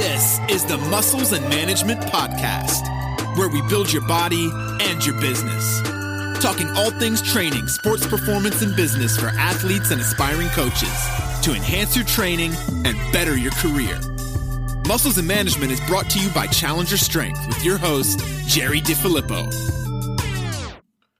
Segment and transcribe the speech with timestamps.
[0.00, 2.88] This is the Muscles and Management Podcast,
[3.36, 5.82] where we build your body and your business.
[6.40, 10.90] Talking all things training, sports performance, and business for athletes and aspiring coaches
[11.42, 12.54] to enhance your training
[12.86, 14.00] and better your career.
[14.88, 19.52] Muscles and Management is brought to you by Challenger Strength with your host, Jerry DiFilippo.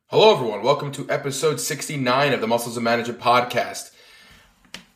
[0.06, 0.62] Hello, everyone.
[0.62, 3.90] Welcome to episode 69 of the Muscles and Management Podcast.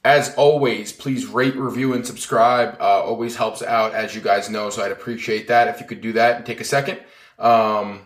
[0.04, 2.76] As always, please rate, review, and subscribe.
[2.78, 4.68] Uh, always helps out, as you guys know.
[4.68, 7.00] So I'd appreciate that if you could do that and take a second.
[7.38, 8.00] Um,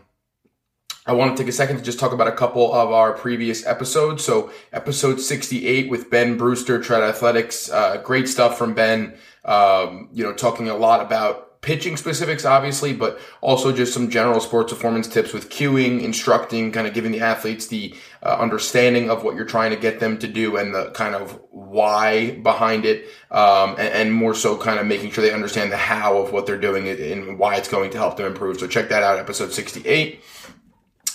[1.07, 3.67] I want to take a second to just talk about a couple of our previous
[3.67, 4.23] episodes.
[4.23, 9.17] So episode 68 with Ben Brewster, Tread Athletics, uh, great stuff from Ben.
[9.45, 14.41] Um, you know, talking a lot about pitching specifics, obviously, but also just some general
[14.41, 19.25] sports performance tips with cueing, instructing, kind of giving the athletes the uh, understanding of
[19.25, 23.09] what you're trying to get them to do and the kind of why behind it,
[23.31, 26.47] um, and, and, more so kind of making sure they understand the how of what
[26.47, 28.59] they're doing and why it's going to help them improve.
[28.59, 30.23] So check that out, episode 68.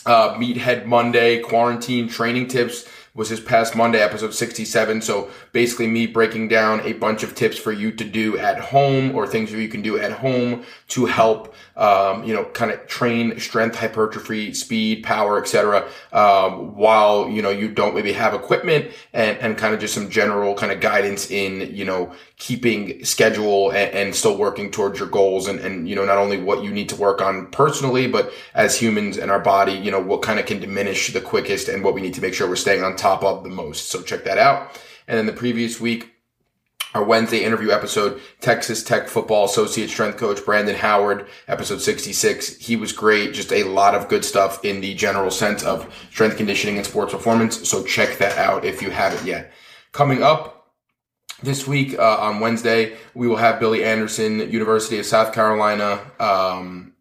[0.06, 5.02] Uh, Meathead Monday, quarantine training tips was this past Monday, episode 67.
[5.02, 9.16] So basically me breaking down a bunch of tips for you to do at home
[9.16, 12.88] or things that you can do at home to help, um, you know, kind of
[12.88, 15.88] train strength, hypertrophy, speed, power, etc.
[16.12, 20.10] Um, while, you know, you don't maybe have equipment and, and kind of just some
[20.10, 25.08] general kind of guidance in, you know, keeping schedule and, and, still working towards your
[25.08, 28.34] goals and, and, you know, not only what you need to work on personally, but
[28.54, 31.86] as humans and our body, you know, what kind of can diminish the quickest and
[31.86, 33.90] what we need to make sure we're staying on top of the most.
[33.90, 34.78] So check that out.
[35.08, 36.12] And then the previous week,
[36.94, 42.58] our Wednesday interview episode, Texas Tech football associate strength coach Brandon Howard, episode 66.
[42.58, 43.34] He was great.
[43.34, 47.14] Just a lot of good stuff in the general sense of strength conditioning and sports
[47.14, 47.70] performance.
[47.70, 49.54] So check that out if you haven't yet.
[49.94, 50.53] Coming up,
[51.42, 56.94] this week uh, on Wednesday, we will have Billy Anderson, University of South Carolina, um,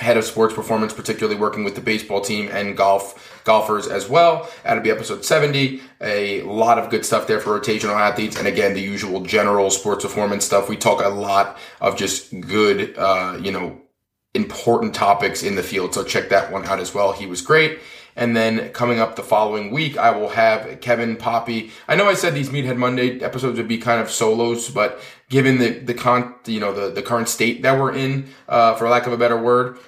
[0.00, 4.50] head of sports performance, particularly working with the baseball team and golf golfers as well.
[4.64, 5.82] That'll be episode 70.
[6.00, 10.04] A lot of good stuff there for rotational athletes, and again, the usual general sports
[10.04, 10.68] performance stuff.
[10.68, 13.80] We talk a lot of just good, uh, you know,
[14.34, 15.92] important topics in the field.
[15.94, 17.12] So check that one out as well.
[17.12, 17.80] He was great.
[18.20, 21.72] And then coming up the following week, I will have Kevin Poppy.
[21.88, 25.00] I know I said these Meathead Monday episodes would be kind of solos, but
[25.30, 28.90] given the the con, you know, the the current state that we're in, uh, for
[28.90, 29.78] lack of a better word,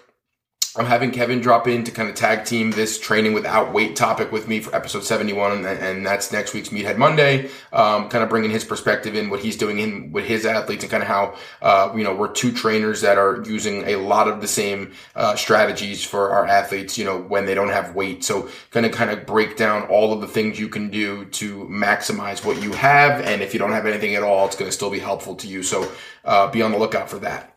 [0.75, 4.33] I'm having Kevin drop in to kind of tag team this training without weight topic
[4.33, 7.51] with me for episode 71, and, that's next week's Meathead Monday.
[7.75, 10.91] Um, kind of bringing his perspective in what he's doing in with his athletes and
[10.91, 14.41] kind of how uh, you know we're two trainers that are using a lot of
[14.41, 16.97] the same uh, strategies for our athletes.
[16.97, 20.15] You know when they don't have weight, so going to kind of break down all
[20.15, 23.73] of the things you can do to maximize what you have, and if you don't
[23.73, 25.63] have anything at all, it's going to still be helpful to you.
[25.63, 25.93] So
[26.25, 27.53] uh, be on the lookout for that.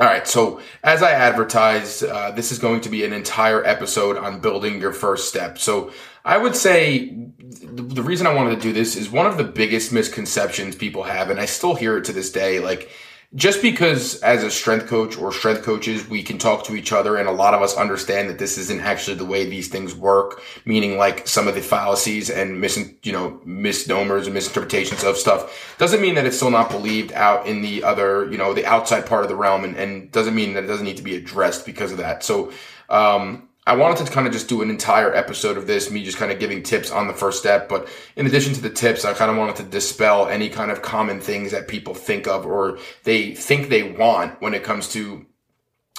[0.00, 4.16] All right, so as I advertised, uh, this is going to be an entire episode
[4.16, 5.58] on building your first step.
[5.58, 5.92] So
[6.24, 9.44] I would say the, the reason I wanted to do this is one of the
[9.44, 12.60] biggest misconceptions people have, and I still hear it to this day.
[12.60, 12.88] Like,
[13.36, 17.16] just because as a strength coach or strength coaches, we can talk to each other
[17.16, 20.42] and a lot of us understand that this isn't actually the way these things work,
[20.64, 25.76] meaning like some of the fallacies and mis, you know, misnomers and misinterpretations of stuff
[25.78, 29.06] doesn't mean that it's still not believed out in the other, you know, the outside
[29.06, 31.64] part of the realm and, and doesn't mean that it doesn't need to be addressed
[31.64, 32.24] because of that.
[32.24, 32.52] So,
[32.88, 36.18] um, I wanted to kind of just do an entire episode of this, me just
[36.18, 37.68] kind of giving tips on the first step.
[37.68, 40.82] But in addition to the tips, I kind of wanted to dispel any kind of
[40.82, 45.24] common things that people think of or they think they want when it comes to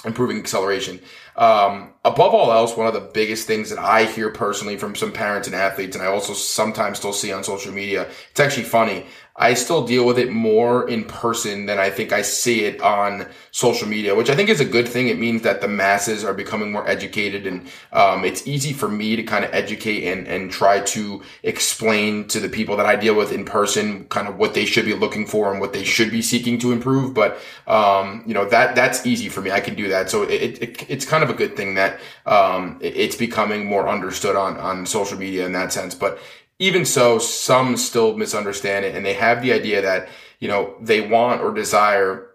[0.04, 1.00] improving acceleration.
[1.34, 5.10] Um, above all else, one of the biggest things that I hear personally from some
[5.10, 9.06] parents and athletes, and I also sometimes still see on social media, it's actually funny.
[9.34, 13.26] I still deal with it more in person than I think I see it on
[13.50, 15.08] social media, which I think is a good thing.
[15.08, 19.16] It means that the masses are becoming more educated and um, it's easy for me
[19.16, 23.14] to kind of educate and, and try to explain to the people that I deal
[23.14, 26.10] with in person kind of what they should be looking for and what they should
[26.10, 27.14] be seeking to improve.
[27.14, 29.50] But, um, you know, that, that's easy for me.
[29.50, 30.10] I can do that.
[30.10, 34.36] So it, it it's kind of a good thing that um, it's becoming more understood
[34.36, 35.94] on, on social media in that sense.
[35.94, 36.18] But
[36.58, 40.08] even so, some still misunderstand it and they have the idea that,
[40.38, 42.28] you know, they want or desire.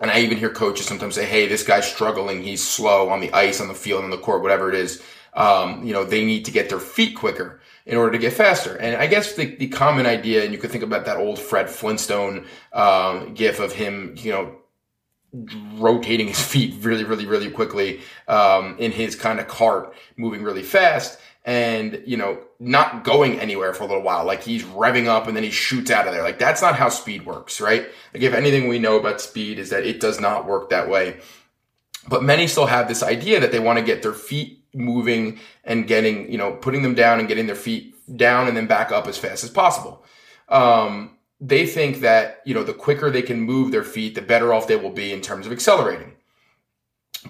[0.00, 2.42] And I even hear coaches sometimes say, Hey, this guy's struggling.
[2.42, 5.02] He's slow on the ice, on the field, on the court, whatever it is.
[5.34, 8.76] Um, you know, they need to get their feet quicker in order to get faster.
[8.76, 11.68] And I guess the, the common idea, and you could think about that old Fred
[11.68, 14.56] Flintstone, um, gif of him, you know,
[15.76, 20.62] rotating his feet really, really, really quickly, um, in his kind of cart, moving really
[20.62, 24.24] fast and, you know, not going anywhere for a little while.
[24.24, 26.22] Like he's revving up and then he shoots out of there.
[26.22, 27.88] Like that's not how speed works, right?
[28.12, 31.20] Like if anything we know about speed is that it does not work that way.
[32.08, 35.86] But many still have this idea that they want to get their feet moving and
[35.86, 39.06] getting, you know, putting them down and getting their feet down and then back up
[39.06, 40.04] as fast as possible.
[40.48, 44.52] Um, they think that, you know, the quicker they can move their feet, the better
[44.52, 46.12] off they will be in terms of accelerating.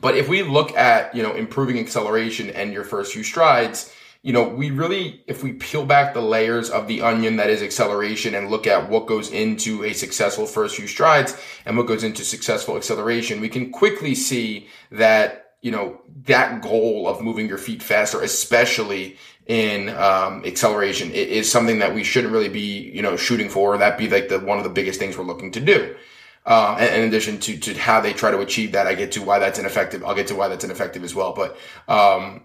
[0.00, 3.92] But if we look at, you know, improving acceleration and your first few strides,
[4.22, 7.62] you know, we really, if we peel back the layers of the onion that is
[7.62, 12.04] acceleration and look at what goes into a successful first few strides and what goes
[12.04, 17.56] into successful acceleration, we can quickly see that, you know, that goal of moving your
[17.56, 23.16] feet faster, especially in um, acceleration, is something that we shouldn't really be, you know,
[23.16, 23.76] shooting for.
[23.78, 25.96] That be like the one of the biggest things we're looking to do.
[26.44, 29.38] Uh, in addition to, to how they try to achieve that, I get to why
[29.38, 30.04] that's ineffective.
[30.04, 31.32] I'll get to why that's ineffective as well.
[31.32, 31.56] But,
[31.88, 32.42] um,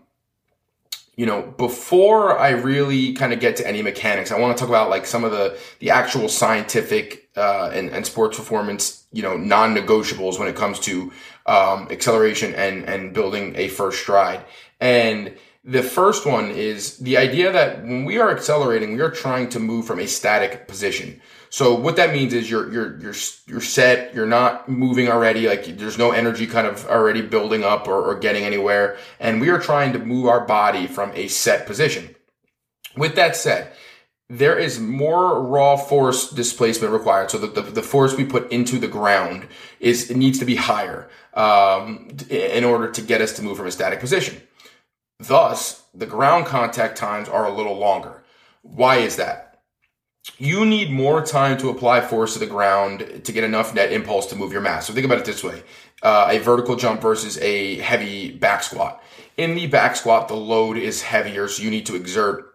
[1.15, 4.69] you know, before I really kind of get to any mechanics, I want to talk
[4.69, 9.37] about like some of the, the actual scientific, uh, and, and sports performance, you know,
[9.37, 11.11] non-negotiables when it comes to,
[11.45, 14.43] um, acceleration and, and building a first stride.
[14.79, 19.49] And the first one is the idea that when we are accelerating, we are trying
[19.49, 21.21] to move from a static position.
[21.55, 23.15] So what that means is you're you're you're
[23.47, 24.13] you're set.
[24.13, 25.47] You're not moving already.
[25.47, 28.97] Like there's no energy kind of already building up or, or getting anywhere.
[29.21, 32.13] And we are trying to move our body from a set position.
[32.97, 33.71] With that said,
[34.29, 37.31] there is more raw force displacement required.
[37.31, 39.47] So the, the, the, force we put into the ground
[39.79, 43.67] is, it needs to be higher, um, in order to get us to move from
[43.67, 44.41] a static position.
[45.19, 48.23] Thus, the ground contact times are a little longer.
[48.61, 49.44] Why is that?
[50.37, 54.25] You need more time to apply force to the ground to get enough net impulse
[54.27, 54.87] to move your mass.
[54.87, 55.63] So think about it this way.
[56.01, 59.01] Uh, a vertical jump versus a heavy back squat.
[59.37, 62.53] In the back squat, the load is heavier, so you need to exert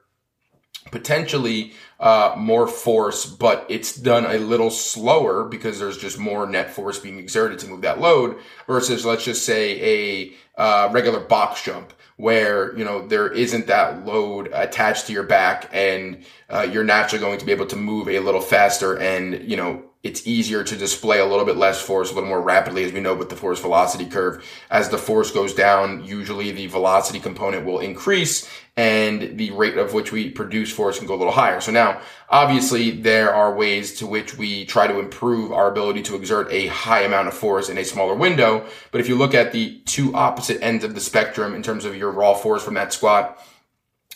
[0.90, 6.70] potentially uh, more force, but it's done a little slower because there's just more net
[6.70, 8.36] force being exerted to move that load
[8.66, 14.04] versus, let's just say, a uh, regular box jump where you know there isn't that
[14.04, 18.08] load attached to your back and uh, you're naturally going to be able to move
[18.08, 22.10] a little faster and you know it's easier to display a little bit less force
[22.10, 24.44] a little more rapidly as we know with the force velocity curve.
[24.70, 29.92] As the force goes down usually the velocity component will increase and the rate of
[29.92, 31.60] which we produce force can go a little higher.
[31.60, 32.00] So now
[32.30, 36.68] obviously there are ways to which we try to improve our ability to exert a
[36.68, 38.66] high amount of force in a smaller window.
[38.92, 41.94] But if you look at the two opposite ends of the spectrum in terms of
[41.94, 43.38] your raw force from that squat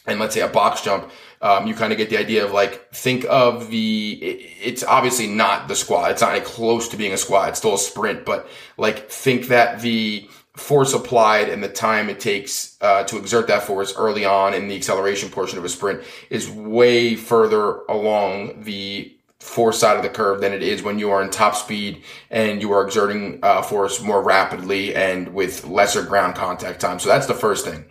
[0.06, 1.11] and let's say a box jump,
[1.41, 5.27] um, you kind of get the idea of like, think of the, it, it's obviously
[5.27, 6.11] not the squat.
[6.11, 7.51] It's not like close to being a squat.
[7.51, 12.21] It's still a sprint, but like, think that the force applied and the time it
[12.21, 16.03] takes uh, to exert that force early on in the acceleration portion of a sprint
[16.31, 21.11] is way further along the force side of the curve than it is when you
[21.11, 26.03] are in top speed and you are exerting uh, force more rapidly and with lesser
[26.03, 26.99] ground contact time.
[26.99, 27.85] So that's the first thing.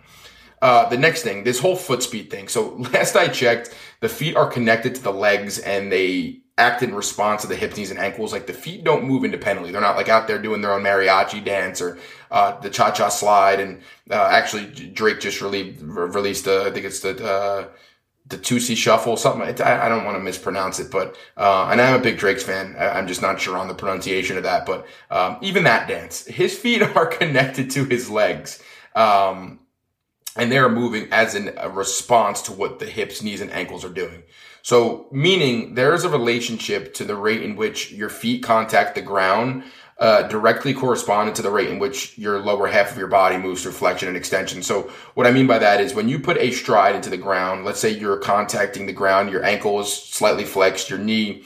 [0.64, 2.48] Uh, the next thing, this whole foot speed thing.
[2.48, 6.94] So last I checked, the feet are connected to the legs and they act in
[6.94, 8.32] response to the hips, knees, and ankles.
[8.32, 9.72] Like the feet don't move independently.
[9.72, 11.98] They're not like out there doing their own mariachi dance or
[12.30, 13.60] uh, the cha cha slide.
[13.60, 17.68] And uh, actually, Drake just really released, uh, I think it's the uh,
[18.26, 19.42] the Toosie Shuffle, something.
[19.42, 22.74] I, I don't want to mispronounce it, but uh, and I'm a big Drake's fan.
[22.78, 24.64] I, am just not sure on the pronunciation of that.
[24.64, 28.62] But um, even that dance, his feet are connected to his legs.
[28.94, 29.58] Um,
[30.36, 33.90] and they're moving as in a response to what the hips, knees, and ankles are
[33.90, 34.22] doing.
[34.62, 39.02] So, meaning there is a relationship to the rate in which your feet contact the
[39.02, 39.64] ground,
[39.98, 43.62] uh, directly corresponding to the rate in which your lower half of your body moves
[43.62, 44.62] through flexion and extension.
[44.62, 47.64] So, what I mean by that is when you put a stride into the ground,
[47.64, 51.44] let's say you're contacting the ground, your ankle is slightly flexed, your knee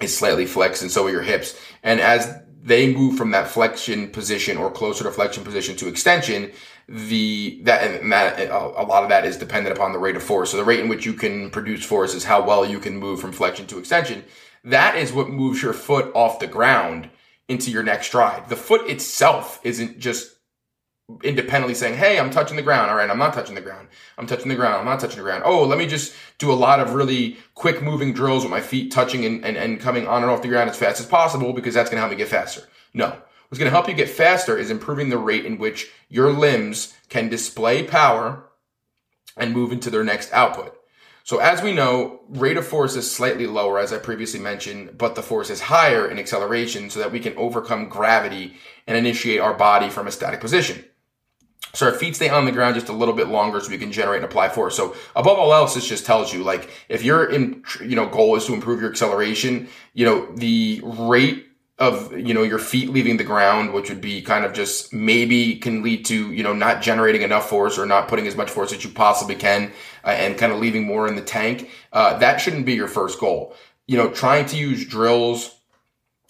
[0.00, 1.58] is slightly flexed, and so are your hips.
[1.82, 6.52] And as they move from that flexion position or closer to flexion position to extension,
[6.88, 10.22] the that and that uh, a lot of that is dependent upon the rate of
[10.22, 10.52] force.
[10.52, 13.20] So the rate in which you can produce force is how well you can move
[13.20, 14.24] from flexion to extension.
[14.64, 17.10] That is what moves your foot off the ground
[17.48, 18.48] into your next stride.
[18.48, 20.36] The foot itself isn't just
[21.22, 22.90] independently saying, Hey, I'm touching the ground.
[22.90, 23.08] All right.
[23.08, 23.88] I'm not touching the ground.
[24.18, 24.80] I'm touching the ground.
[24.80, 25.44] I'm not touching the ground.
[25.46, 28.90] Oh, let me just do a lot of really quick moving drills with my feet
[28.90, 31.74] touching and, and, and coming on and off the ground as fast as possible because
[31.74, 32.62] that's going to help me get faster.
[32.92, 33.16] No,
[33.48, 36.94] What's going to help you get faster is improving the rate in which your limbs
[37.08, 38.44] can display power
[39.36, 40.76] and move into their next output.
[41.22, 45.16] So as we know, rate of force is slightly lower, as I previously mentioned, but
[45.16, 49.54] the force is higher in acceleration so that we can overcome gravity and initiate our
[49.54, 50.84] body from a static position.
[51.74, 53.92] So our feet stay on the ground just a little bit longer so we can
[53.92, 54.76] generate and apply force.
[54.76, 58.46] So above all else, this just tells you like if your you know goal is
[58.46, 61.45] to improve your acceleration, you know, the rate
[61.78, 65.56] of you know your feet leaving the ground which would be kind of just maybe
[65.56, 68.72] can lead to you know not generating enough force or not putting as much force
[68.72, 69.70] as you possibly can
[70.04, 73.20] uh, and kind of leaving more in the tank uh, that shouldn't be your first
[73.20, 73.54] goal.
[73.86, 75.54] You know trying to use drills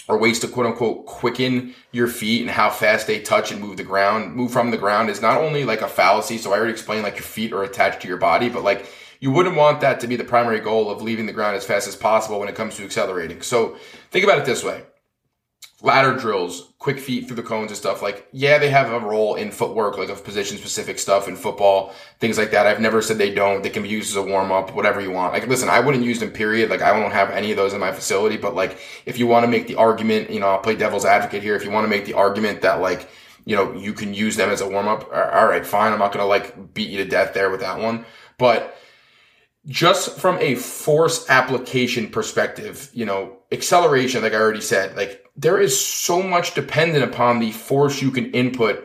[0.08, 3.76] or ways to quote unquote quicken your feet and how fast they touch and move
[3.76, 6.72] the ground move from the ground is not only like a fallacy so i already
[6.72, 8.86] explained like your feet are attached to your body but like
[9.20, 11.88] you wouldn't want that to be the primary goal of leaving the ground as fast
[11.88, 13.40] as possible when it comes to accelerating.
[13.40, 13.76] So
[14.10, 14.82] think about it this way
[15.82, 18.00] ladder drills, quick feet through the cones and stuff.
[18.00, 21.94] Like, yeah, they have a role in footwork, like of position specific stuff in football,
[22.18, 22.66] things like that.
[22.66, 23.62] I've never said they don't.
[23.62, 25.34] They can be used as a warm up, whatever you want.
[25.34, 26.70] Like, listen, I wouldn't use them, period.
[26.70, 29.44] Like, I don't have any of those in my facility, but like, if you want
[29.44, 31.54] to make the argument, you know, I'll play devil's advocate here.
[31.54, 33.10] If you want to make the argument that like,
[33.44, 35.92] you know, you can use them as a warm up, all right, fine.
[35.92, 38.06] I'm not going to like beat you to death there with that one.
[38.38, 38.76] But,
[39.68, 45.60] just from a force application perspective, you know, acceleration, like I already said, like there
[45.60, 48.82] is so much dependent upon the force you can input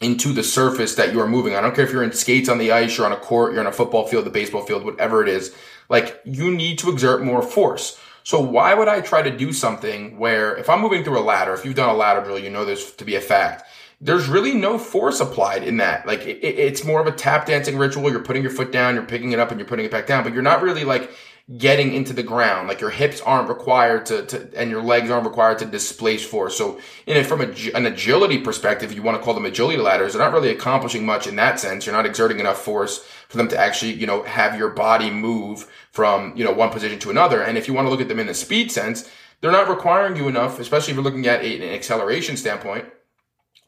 [0.00, 1.54] into the surface that you are moving.
[1.54, 3.60] I don't care if you're in skates on the ice, you're on a court, you're
[3.60, 5.54] on a football field, the baseball field, whatever it is.
[5.88, 7.98] Like you need to exert more force.
[8.22, 11.54] So why would I try to do something where if I'm moving through a ladder,
[11.54, 13.64] if you've done a ladder drill, you know this to be a fact
[14.00, 16.06] there's really no force applied in that.
[16.06, 18.10] Like it, it's more of a tap dancing ritual.
[18.10, 20.22] You're putting your foot down, you're picking it up, and you're putting it back down,
[20.22, 21.10] but you're not really like
[21.58, 22.66] getting into the ground.
[22.66, 26.56] Like your hips aren't required to, to and your legs aren't required to displace force.
[26.58, 30.12] So, in it, from a, an agility perspective, you want to call them agility ladders,
[30.12, 31.86] they're not really accomplishing much in that sense.
[31.86, 35.70] You're not exerting enough force for them to actually, you know, have your body move
[35.92, 37.42] from, you know, one position to another.
[37.42, 39.08] And if you want to look at them in the speed sense,
[39.40, 42.86] they're not requiring you enough, especially if you're looking at an acceleration standpoint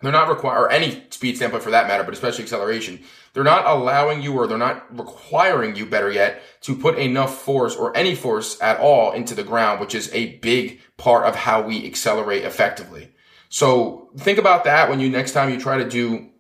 [0.00, 3.00] they're not require or any speed standpoint for that matter, but especially acceleration.
[3.38, 7.76] They're not allowing you or they're not requiring you, better yet, to put enough force
[7.76, 11.62] or any force at all into the ground, which is a big part of how
[11.62, 13.12] we accelerate effectively.
[13.49, 16.30] So think about that when you next time you try to do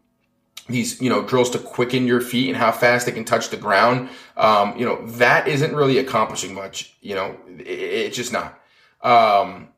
[0.68, 3.56] these, you know, drills to quicken your feet and how fast they can touch the
[3.56, 4.10] ground.
[4.36, 6.96] Um, you know, that isn't really accomplishing much.
[7.00, 8.60] You know, it, it's just not.
[9.02, 9.68] Um,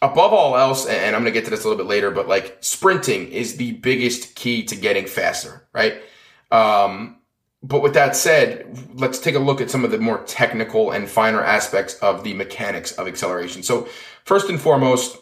[0.00, 2.26] above all else, and I'm going to get to this a little bit later, but
[2.26, 6.00] like sprinting is the biggest key to getting faster, right?
[6.50, 7.16] Um,
[7.62, 11.08] but with that said, let's take a look at some of the more technical and
[11.08, 13.62] finer aspects of the mechanics of acceleration.
[13.62, 13.86] So
[14.24, 15.18] first and foremost,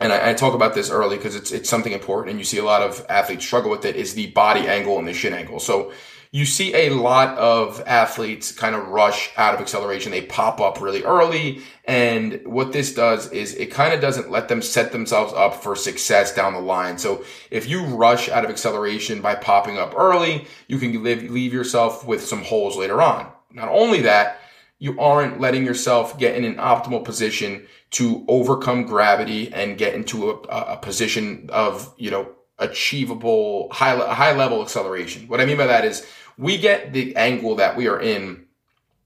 [0.00, 2.58] and I, I talk about this early because it's it's something important, and you see
[2.58, 3.96] a lot of athletes struggle with it.
[3.96, 5.60] Is the body angle and the shin angle.
[5.60, 5.92] So
[6.34, 10.10] you see a lot of athletes kind of rush out of acceleration.
[10.10, 11.60] They pop up really early.
[11.84, 15.76] And what this does is it kind of doesn't let them set themselves up for
[15.76, 16.96] success down the line.
[16.96, 21.52] So if you rush out of acceleration by popping up early, you can leave, leave
[21.52, 23.30] yourself with some holes later on.
[23.52, 24.40] Not only that,
[24.78, 30.30] you aren't letting yourself get in an optimal position to overcome gravity and get into
[30.30, 35.28] a, a position of, you know, achievable high, high level acceleration.
[35.28, 36.06] What I mean by that is
[36.38, 38.46] we get the angle that we are in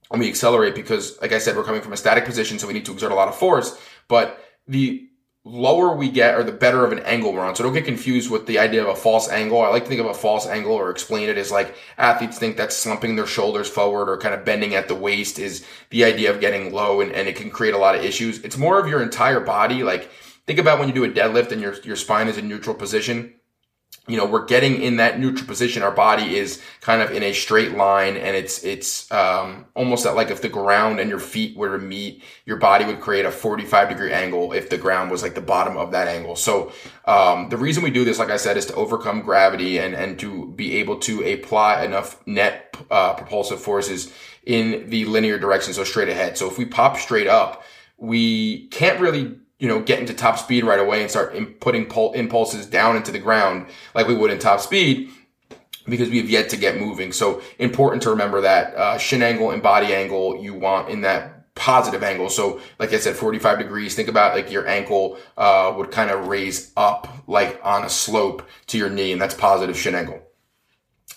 [0.08, 2.72] when we accelerate because, like I said, we're coming from a static position, so we
[2.72, 3.78] need to exert a lot of force.
[4.08, 5.08] But the
[5.46, 7.54] lower we get or the better of an angle we're on.
[7.54, 9.62] So don't get confused with the idea of a false angle.
[9.62, 12.56] I like to think of a false angle or explain it as like athletes think
[12.56, 16.34] that slumping their shoulders forward or kind of bending at the waist is the idea
[16.34, 18.40] of getting low and, and it can create a lot of issues.
[18.40, 19.84] It's more of your entire body.
[19.84, 20.10] Like
[20.48, 23.35] think about when you do a deadlift and your, your spine is in neutral position
[24.08, 25.82] you know, we're getting in that neutral position.
[25.82, 30.30] Our body is kind of in a straight line and it's, it's, um, almost like
[30.30, 33.88] if the ground and your feet were to meet, your body would create a 45
[33.88, 36.36] degree angle if the ground was like the bottom of that angle.
[36.36, 36.72] So,
[37.06, 40.18] um, the reason we do this, like I said, is to overcome gravity and, and
[40.20, 44.12] to be able to apply enough net, uh, propulsive forces
[44.44, 45.74] in the linear direction.
[45.74, 46.38] So straight ahead.
[46.38, 47.64] So if we pop straight up,
[47.98, 52.66] we can't really you know, get into top speed right away and start putting impulses
[52.66, 55.10] down into the ground like we would in top speed
[55.88, 57.12] because we have yet to get moving.
[57.12, 61.54] So important to remember that uh, shin angle and body angle you want in that
[61.54, 62.28] positive angle.
[62.28, 66.28] So like I said, 45 degrees, think about like your ankle uh, would kind of
[66.28, 70.25] raise up like on a slope to your knee and that's positive shin angle.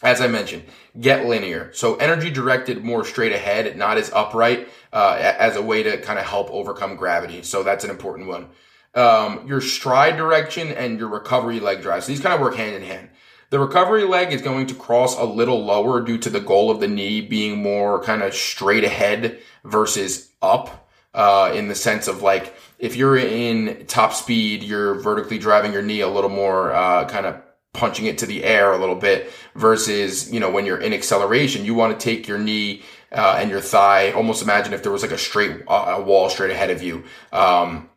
[0.01, 0.63] As I mentioned,
[0.99, 1.71] get linear.
[1.73, 6.17] So energy directed more straight ahead, not as upright uh, as a way to kind
[6.17, 7.43] of help overcome gravity.
[7.43, 8.47] So that's an important one.
[8.95, 12.03] Um, your stride direction and your recovery leg drive.
[12.03, 13.09] So these kind of work hand in hand.
[13.49, 16.79] The recovery leg is going to cross a little lower due to the goal of
[16.79, 20.87] the knee being more kind of straight ahead versus up.
[21.11, 25.81] Uh, in the sense of like, if you're in top speed, you're vertically driving your
[25.81, 27.41] knee a little more, uh, kind of
[27.73, 31.65] punching it to the air a little bit versus, you know, when you're in acceleration,
[31.65, 34.11] you want to take your knee uh, and your thigh.
[34.11, 37.03] Almost imagine if there was like a straight uh, a wall straight ahead of you.
[37.31, 37.89] Um,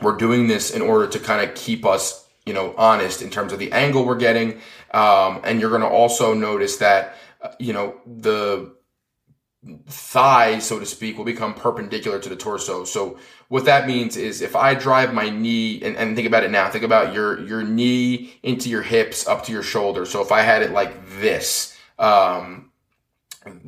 [0.00, 3.52] we're doing this in order to kind of keep us, you know, honest in terms
[3.52, 4.60] of the angle we're getting.
[4.92, 8.75] Um, and you're going to also notice that, uh, you know, the
[9.86, 12.84] thigh, so to speak, will become perpendicular to the torso.
[12.84, 13.18] So
[13.48, 16.68] what that means is if I drive my knee and, and, think about it now,
[16.70, 20.04] think about your your knee into your hips up to your shoulder.
[20.04, 22.70] So if I had it like this, um,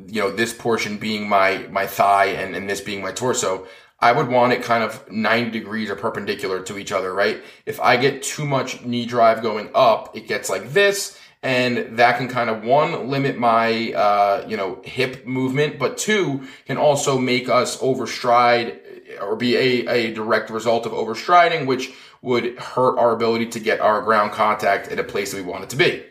[0.07, 3.67] you know, this portion being my my thigh and, and this being my torso,
[3.99, 7.43] I would want it kind of 90 degrees or perpendicular to each other, right?
[7.65, 12.17] If I get too much knee drive going up, it gets like this and that
[12.17, 17.17] can kind of one limit my uh, you know hip movement, but two can also
[17.17, 18.79] make us overstride
[19.21, 21.91] or be a, a direct result of overstriding, which
[22.21, 25.63] would hurt our ability to get our ground contact at a place that we want
[25.63, 26.05] it to be.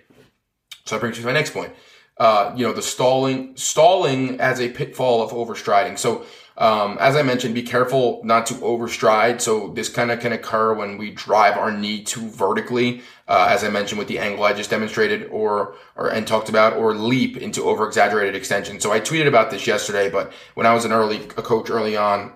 [0.85, 1.73] So that brings me to my next point.
[2.16, 5.99] Uh, you know, the stalling, stalling as a pitfall of overstriding.
[5.99, 6.25] So
[6.58, 9.40] um, as I mentioned, be careful not to overstride.
[9.40, 13.62] So this kind of can occur when we drive our knee too vertically, uh, as
[13.62, 17.36] I mentioned with the angle I just demonstrated or, or, and talked about, or leap
[17.36, 18.80] into over exaggerated extension.
[18.80, 21.96] So I tweeted about this yesterday, but when I was an early, a coach early
[21.96, 22.32] on,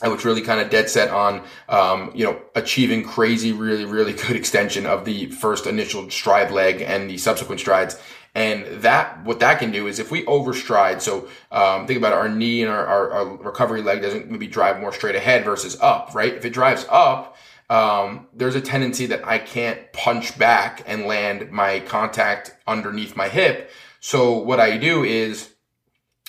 [0.00, 4.12] I was really kind of dead set on, um, you know, achieving crazy, really, really
[4.26, 8.00] good extension of the first initial stride leg and the subsequent strides.
[8.34, 12.28] And that, what that can do is if we overstride, so um, think about our
[12.28, 16.14] knee and our, our, our, recovery leg doesn't maybe drive more straight ahead versus up,
[16.14, 16.34] right?
[16.34, 17.36] If it drives up,
[17.70, 23.28] um, there's a tendency that I can't punch back and land my contact underneath my
[23.28, 23.70] hip.
[24.00, 25.52] So what I do is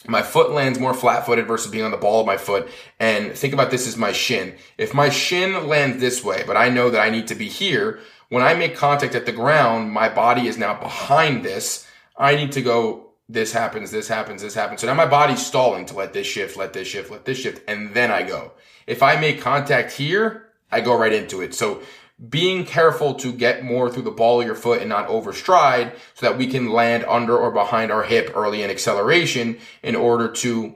[0.07, 2.69] my foot lands more flat footed versus being on the ball of my foot.
[2.99, 4.55] And think about this as my shin.
[4.77, 7.99] If my shin lands this way, but I know that I need to be here,
[8.29, 11.87] when I make contact at the ground, my body is now behind this.
[12.17, 14.81] I need to go, this happens, this happens, this happens.
[14.81, 17.61] So now my body's stalling to let this shift, let this shift, let this shift,
[17.67, 18.53] and then I go.
[18.87, 21.53] If I make contact here, I go right into it.
[21.55, 21.81] So
[22.27, 26.25] being careful to get more through the ball of your foot and not overstride so
[26.25, 30.75] that we can land under or behind our hip early in acceleration in order to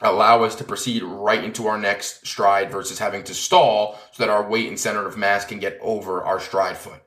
[0.00, 4.30] allow us to proceed right into our next stride versus having to stall so that
[4.30, 7.00] our weight and center of mass can get over our stride foot.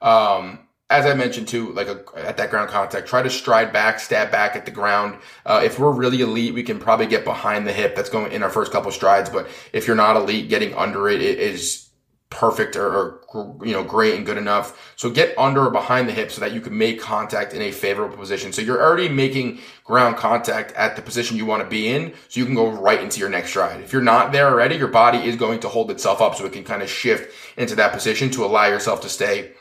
[0.00, 4.00] Um, as I mentioned too, like a, at that ground contact, try to stride back,
[4.00, 5.18] stab back at the ground.
[5.44, 7.94] Uh, if we're really elite, we can probably get behind the hip.
[7.94, 9.30] That's going in our first couple strides.
[9.30, 11.89] But if you're not elite, getting under it, it is
[12.30, 14.94] perfect or, or, you know great and good enough.
[14.96, 17.72] So get under or behind the hip so that you can make contact in a
[17.72, 18.52] favorable position.
[18.52, 22.40] So you're already making ground contact at the position you want to be in, so
[22.40, 23.80] you can go right into your next stride.
[23.80, 26.52] If you're not there already, your body is going to hold itself up so it
[26.52, 29.52] can kind of shift into that position to allow yourself to stay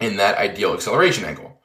[0.00, 1.60] in that ideal acceleration angle.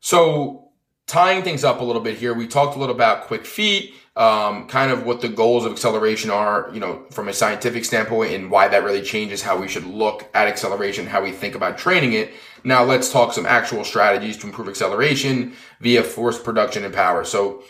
[0.00, 0.65] So
[1.06, 4.66] tying things up a little bit here, we talked a little about quick feet, um,
[4.66, 8.50] kind of what the goals of acceleration are, you know, from a scientific standpoint and
[8.50, 12.14] why that really changes how we should look at acceleration, how we think about training
[12.14, 12.32] it.
[12.64, 17.24] Now let's talk some actual strategies to improve acceleration via force production and power.
[17.24, 17.62] So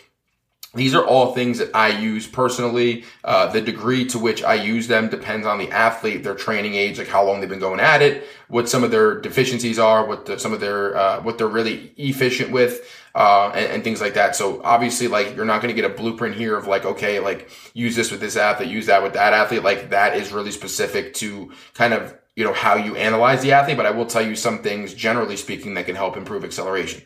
[0.73, 3.05] these are all things that I use personally.
[3.23, 6.99] Uh, the degree to which I use them depends on the athlete, their training age,
[6.99, 10.25] like how long they've been going at it, what some of their deficiencies are, what
[10.25, 14.13] the, some of their uh, what they're really efficient with, uh, and, and, things like
[14.13, 14.35] that.
[14.35, 17.49] So obviously, like you're not going to get a blueprint here of like, okay, like
[17.73, 19.63] use this with this athlete, use that with that athlete.
[19.63, 23.77] Like that is really specific to kind of you know how you analyze the athlete.
[23.77, 27.03] But I will tell you some things, generally speaking, that can help improve acceleration.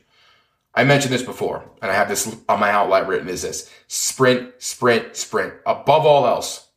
[0.73, 4.53] I mentioned this before, and I have this on my outline written is this sprint,
[4.59, 5.53] sprint, sprint.
[5.65, 6.69] Above all else,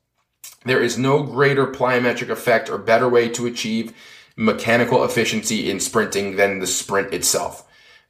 [0.65, 3.93] there is no greater plyometric effect or better way to achieve
[4.37, 7.65] mechanical efficiency in sprinting than the sprint itself.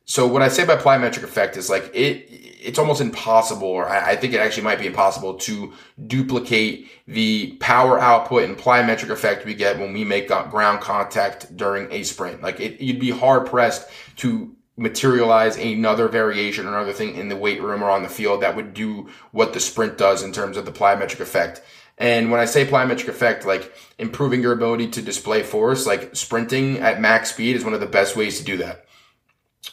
[0.06, 4.16] So what I say by plyometric effect is like it, it's almost impossible, or I
[4.16, 5.72] think it actually might be impossible to
[6.06, 11.90] duplicate the power output and plyometric effect we get when we make ground contact during
[11.90, 12.42] a sprint.
[12.42, 17.36] Like it, you'd be hard pressed to materialize another variation or another thing in the
[17.36, 20.56] weight room or on the field that would do what the sprint does in terms
[20.56, 21.62] of the plyometric effect.
[21.96, 26.78] And when I say plyometric effect, like improving your ability to display force, like sprinting
[26.78, 28.83] at max speed is one of the best ways to do that.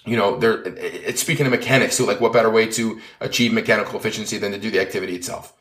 [0.06, 4.00] You know, there, it's speaking of mechanics So like what better way to achieve mechanical
[4.00, 5.54] efficiency than to do the activity itself.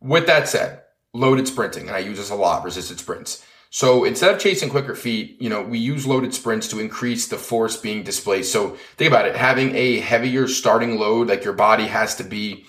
[0.00, 0.82] With that said,
[1.14, 3.44] loaded sprinting, and I use this a lot, resisted sprints.
[3.70, 7.36] So instead of chasing quicker feet, you know, we use loaded sprints to increase the
[7.36, 8.52] force being displaced.
[8.52, 12.66] So think about it, having a heavier starting load, like your body has to be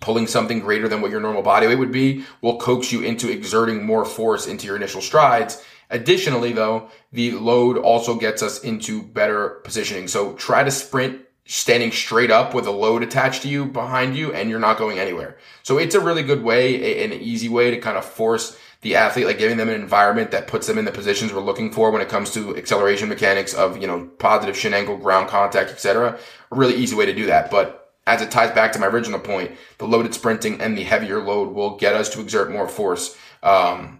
[0.00, 3.30] pulling something greater than what your normal body weight would be, will coax you into
[3.30, 5.64] exerting more force into your initial strides.
[5.90, 10.08] Additionally, though, the load also gets us into better positioning.
[10.08, 14.32] So try to sprint standing straight up with a load attached to you behind you
[14.32, 15.36] and you're not going anywhere.
[15.64, 19.26] So it's a really good way, an easy way to kind of force the athlete,
[19.26, 22.00] like giving them an environment that puts them in the positions we're looking for when
[22.00, 26.18] it comes to acceleration mechanics of, you know, positive shin angle, ground contact, etc.
[26.52, 27.50] A really easy way to do that.
[27.50, 31.20] But as it ties back to my original point, the loaded sprinting and the heavier
[31.20, 33.16] load will get us to exert more force.
[33.42, 33.99] Um,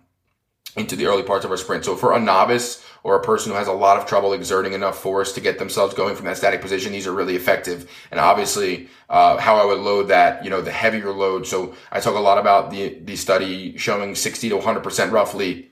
[0.77, 1.85] into the early parts of our sprint.
[1.85, 4.99] So for a novice or a person who has a lot of trouble exerting enough
[4.99, 7.91] force to get themselves going from that static position, these are really effective.
[8.11, 11.47] And obviously, uh, how I would load that, you know, the heavier load.
[11.47, 15.71] So I talk a lot about the, the study showing 60 to 100% roughly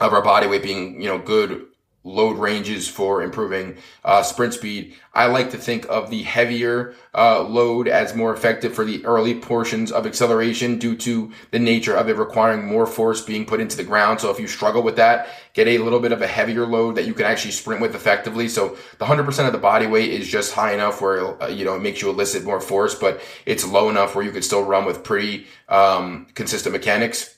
[0.00, 1.66] of our body weight being, you know, good
[2.06, 4.94] load ranges for improving uh, sprint speed.
[5.12, 9.34] I like to think of the heavier uh, load as more effective for the early
[9.40, 13.76] portions of acceleration due to the nature of it requiring more force being put into
[13.76, 14.20] the ground.
[14.20, 17.06] So if you struggle with that, get a little bit of a heavier load that
[17.06, 18.48] you can actually sprint with effectively.
[18.48, 21.74] So the 100% of the body weight is just high enough where, uh, you know,
[21.74, 24.84] it makes you elicit more force, but it's low enough where you can still run
[24.84, 27.35] with pretty um, consistent mechanics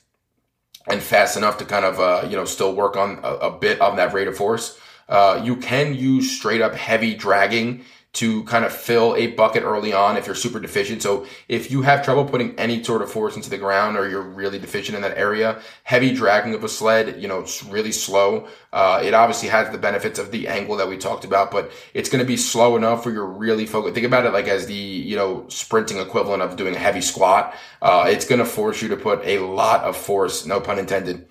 [0.87, 3.79] and fast enough to kind of uh, you know still work on a, a, bit
[3.81, 4.79] of that rate of force.
[5.07, 9.93] Uh, you can use straight up heavy dragging to kind of fill a bucket early
[9.93, 11.03] on if you're super deficient.
[11.03, 14.23] So if you have trouble putting any sort of force into the ground or you're
[14.23, 18.47] really deficient in that area, heavy dragging of a sled, you know, it's really slow.
[18.73, 22.09] Uh, it obviously has the benefits of the angle that we talked about, but it's
[22.09, 23.93] going to be slow enough where you're really focused.
[23.93, 27.55] Think about it like as the, you know, sprinting equivalent of doing a heavy squat.
[27.79, 31.28] Uh, it's going to force you to put a lot of force, no pun intended,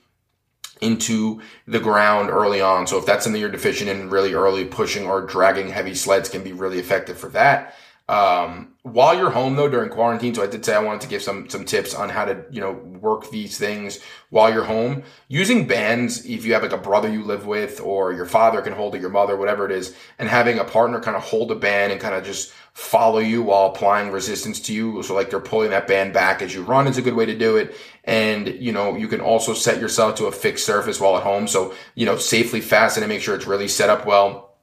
[0.81, 2.87] into the ground early on.
[2.87, 6.43] So if that's something you're deficient in really early, pushing or dragging heavy sleds can
[6.43, 7.75] be really effective for that.
[8.09, 11.23] Um, while you're home though during quarantine, so I did say I wanted to give
[11.23, 15.03] some some tips on how to you know work these things while you're home.
[15.29, 18.73] Using bands, if you have like a brother you live with, or your father can
[18.73, 21.55] hold it, your mother, whatever it is, and having a partner kind of hold a
[21.55, 25.03] band and kind of just follow you while applying resistance to you.
[25.03, 27.37] So like they're pulling that band back as you run is a good way to
[27.37, 27.77] do it.
[28.05, 31.49] And, you know, you can also set yourself to a fixed surface while at home.
[31.49, 34.55] So, you know, safely fasten and make sure it's really set up well.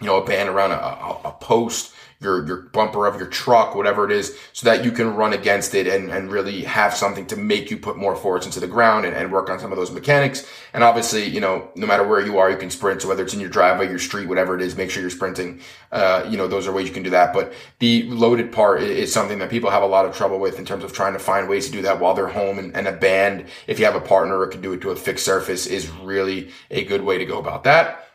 [0.00, 3.74] You know, a band around a, a, a post your your bumper of your truck,
[3.74, 7.26] whatever it is, so that you can run against it and, and really have something
[7.26, 9.78] to make you put more force into the ground and, and work on some of
[9.78, 10.46] those mechanics.
[10.72, 13.02] And obviously, you know, no matter where you are, you can sprint.
[13.02, 15.60] So whether it's in your driveway, your street, whatever it is, make sure you're sprinting.
[15.90, 17.34] Uh, you know, those are ways you can do that.
[17.34, 20.64] But the loaded part is something that people have a lot of trouble with in
[20.64, 22.58] terms of trying to find ways to do that while they're home.
[22.58, 24.96] And, and a band, if you have a partner or can do it to a
[24.96, 28.11] fixed surface, is really a good way to go about that.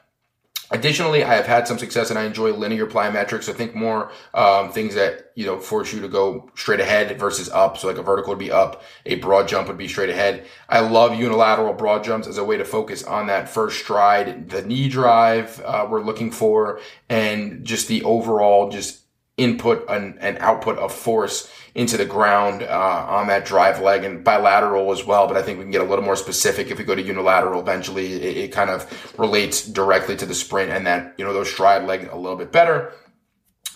[0.70, 3.48] Additionally, I have had some success and I enjoy linear plyometrics.
[3.48, 7.50] I think more um, things that you know force you to go straight ahead versus
[7.50, 7.78] up.
[7.78, 10.46] So like a vertical would be up, a broad jump would be straight ahead.
[10.68, 14.62] I love unilateral broad jumps as a way to focus on that first stride, the
[14.62, 19.04] knee drive uh, we're looking for, and just the overall just
[19.38, 24.24] input and, and output of force into the ground uh, on that drive leg and
[24.24, 25.28] bilateral as well.
[25.28, 27.62] But I think we can get a little more specific if we go to unilateral
[27.62, 28.14] eventually.
[28.14, 31.84] It, it kind of relates directly to the sprint and that, you know, those stride
[31.84, 32.94] leg a little bit better.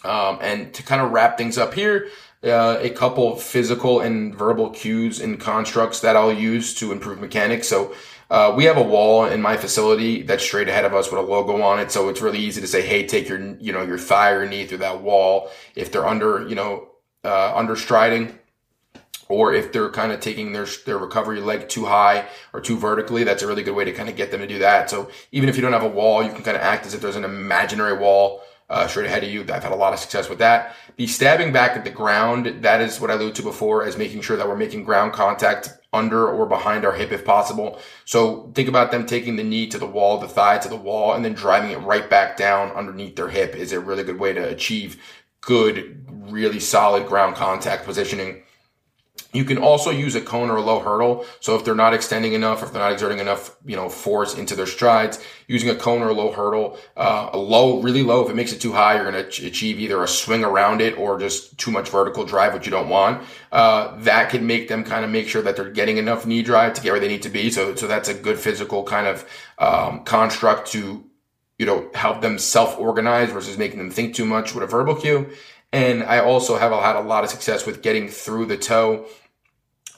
[0.04, 2.08] Um, and to kind of wrap things up here,
[2.44, 7.68] uh, a couple physical and verbal cues and constructs that I'll use to improve mechanics.
[7.68, 7.94] So,
[8.32, 11.22] uh, we have a wall in my facility that's straight ahead of us with a
[11.22, 11.92] logo on it.
[11.92, 14.66] So it's really easy to say, Hey, take your, you know, your thigh or knee
[14.66, 15.52] through that wall.
[15.76, 16.91] If they're under, you know,
[17.24, 18.38] uh, under striding,
[19.30, 23.24] or if they're kind of taking their their recovery leg too high or too vertically,
[23.24, 24.90] that's a really good way to kind of get them to do that.
[24.90, 27.02] So even if you don't have a wall, you can kind of act as if
[27.02, 29.42] there's an imaginary wall uh, straight ahead of you.
[29.42, 30.76] I've had a lot of success with that.
[30.96, 34.22] The stabbing back at the ground, that is what I alluded to before, as making
[34.22, 37.80] sure that we're making ground contact under or behind our hip if possible.
[38.06, 41.14] So think about them taking the knee to the wall, the thigh to the wall,
[41.14, 44.32] and then driving it right back down underneath their hip is a really good way
[44.32, 45.04] to achieve
[45.42, 48.44] good, really solid ground contact positioning.
[49.34, 51.26] You can also use a cone or a low hurdle.
[51.40, 54.56] So if they're not extending enough, if they're not exerting enough, you know, force into
[54.56, 58.26] their strides, using a cone or a low hurdle, uh, a low, really low.
[58.26, 60.98] If it makes it too high, you're going to achieve either a swing around it
[60.98, 63.24] or just too much vertical drive, which you don't want.
[63.54, 66.74] Uh, that can make them kind of make sure that they're getting enough knee drive
[66.74, 67.50] to get where they need to be.
[67.52, 69.26] So, so that's a good physical kind of,
[69.60, 71.06] um, construct to
[71.62, 75.30] you know, help them self-organize versus making them think too much with a verbal cue.
[75.72, 79.06] And I also have had a lot of success with getting through the toe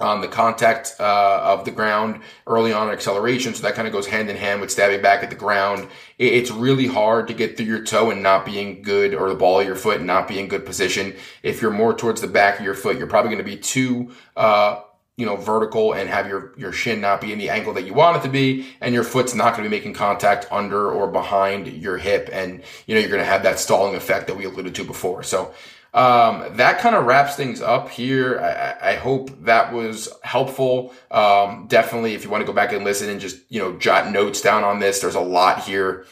[0.01, 3.53] on the contact uh, of the ground early on acceleration.
[3.53, 5.87] So that kind of goes hand in hand with stabbing back at the ground.
[6.17, 9.61] It's really hard to get through your toe and not being good or the ball
[9.61, 11.15] of your foot and not be in good position.
[11.43, 14.11] If you're more towards the back of your foot, you're probably going to be too,
[14.35, 14.81] uh,
[15.17, 17.93] you know, vertical and have your, your shin not be in the angle that you
[17.93, 18.67] want it to be.
[18.81, 22.29] And your foot's not going to be making contact under or behind your hip.
[22.31, 25.23] And, you know, you're going to have that stalling effect that we alluded to before.
[25.23, 25.53] So,
[25.93, 28.39] um, that kind of wraps things up here.
[28.39, 30.91] I, I hope that was helpful.
[31.11, 34.11] Um, definitely, if you want to go back and listen and just, you know, jot
[34.11, 36.07] notes down on this, there's a lot here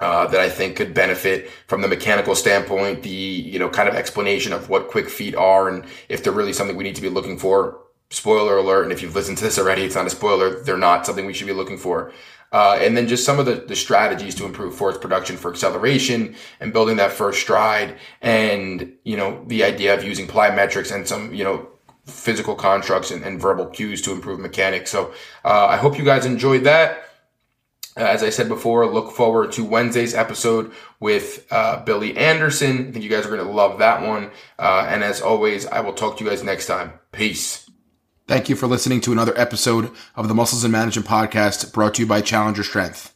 [0.00, 3.94] uh, that I think could benefit from the mechanical standpoint, the, you know, kind of
[3.94, 7.08] explanation of what quick feet are and if they're really something we need to be
[7.08, 7.80] looking for.
[8.10, 8.82] Spoiler alert.
[8.82, 10.60] And if you've listened to this already, it's not a spoiler.
[10.62, 12.12] They're not something we should be looking for.
[12.52, 16.34] Uh, and then just some of the, the strategies to improve force production for acceleration
[16.58, 21.32] and building that first stride and, you know, the idea of using plyometrics and some,
[21.32, 21.68] you know,
[22.06, 24.90] physical constructs and, and verbal cues to improve mechanics.
[24.90, 25.12] So,
[25.44, 27.04] uh, I hope you guys enjoyed that.
[27.96, 32.88] Uh, as I said before, look forward to Wednesday's episode with uh, Billy Anderson.
[32.88, 34.32] I think you guys are going to love that one.
[34.58, 36.94] Uh, and as always, I will talk to you guys next time.
[37.12, 37.69] Peace.
[38.30, 42.02] Thank you for listening to another episode of the Muscles and Management Podcast brought to
[42.02, 43.12] you by Challenger Strength.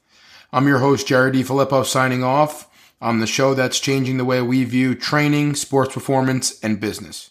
[0.53, 2.69] I'm your host, Jared DiFilippo, signing off
[3.01, 7.31] on the show that's changing the way we view training, sports performance, and business.